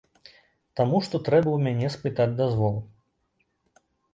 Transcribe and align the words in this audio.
Таму 0.79 1.01
што 1.07 1.19
трэба 1.27 1.49
ў 1.53 1.59
мяне 1.67 1.87
спытаць 1.99 2.29
дазвол. 2.41 2.75